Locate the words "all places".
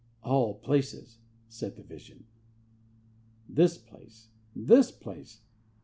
0.23-1.19